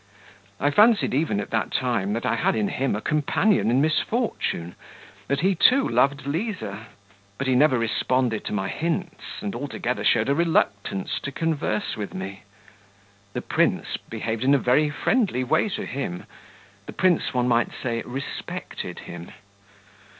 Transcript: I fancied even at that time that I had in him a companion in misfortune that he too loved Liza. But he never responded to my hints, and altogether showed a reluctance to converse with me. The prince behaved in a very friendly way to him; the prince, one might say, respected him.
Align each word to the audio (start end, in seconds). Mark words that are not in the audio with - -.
I 0.59 0.71
fancied 0.71 1.13
even 1.13 1.39
at 1.39 1.51
that 1.51 1.69
time 1.69 2.13
that 2.13 2.25
I 2.25 2.33
had 2.33 2.55
in 2.55 2.69
him 2.69 2.95
a 2.95 3.01
companion 3.01 3.69
in 3.69 3.81
misfortune 3.81 4.73
that 5.27 5.41
he 5.41 5.53
too 5.53 5.87
loved 5.87 6.25
Liza. 6.25 6.87
But 7.37 7.45
he 7.45 7.53
never 7.53 7.77
responded 7.77 8.43
to 8.45 8.51
my 8.51 8.67
hints, 8.67 9.21
and 9.41 9.53
altogether 9.53 10.03
showed 10.03 10.27
a 10.27 10.33
reluctance 10.33 11.19
to 11.19 11.31
converse 11.31 11.95
with 11.97 12.15
me. 12.15 12.41
The 13.33 13.43
prince 13.43 13.97
behaved 14.09 14.43
in 14.43 14.55
a 14.55 14.57
very 14.57 14.89
friendly 14.89 15.43
way 15.43 15.69
to 15.69 15.85
him; 15.85 16.23
the 16.87 16.93
prince, 16.93 17.31
one 17.31 17.47
might 17.47 17.69
say, 17.71 18.01
respected 18.03 19.01
him. 19.01 19.29